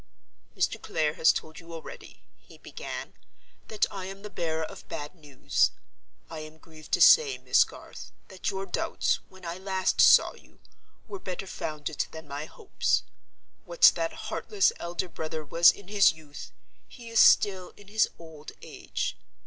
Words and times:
"Mr. 0.57 0.81
Clare 0.81 1.13
has 1.13 1.31
told 1.31 1.59
you 1.59 1.71
already," 1.71 2.23
he 2.39 2.57
began, 2.57 3.13
"that 3.67 3.85
I 3.91 4.05
am 4.07 4.23
the 4.23 4.31
bearer 4.31 4.63
of 4.63 4.89
bad 4.89 5.13
news. 5.13 5.69
I 6.27 6.39
am 6.39 6.57
grieved 6.57 6.91
to 6.93 7.01
say, 7.01 7.37
Miss 7.37 7.63
Garth, 7.63 8.11
that 8.29 8.49
your 8.49 8.65
doubts, 8.65 9.19
when 9.29 9.45
I 9.45 9.59
last 9.59 10.01
saw 10.01 10.33
you, 10.33 10.59
were 11.07 11.19
better 11.19 11.45
founded 11.45 12.07
than 12.09 12.27
my 12.27 12.45
hopes. 12.45 13.03
What 13.63 13.91
that 13.93 14.13
heartless 14.13 14.73
elder 14.77 15.07
brother 15.07 15.45
was 15.45 15.69
in 15.69 15.87
his 15.87 16.11
youth, 16.11 16.51
he 16.89 17.09
is 17.09 17.19
still 17.19 17.71
in 17.77 17.87
his 17.87 18.09
old 18.17 18.53
age. 18.63 19.15